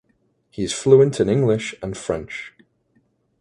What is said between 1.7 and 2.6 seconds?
and French.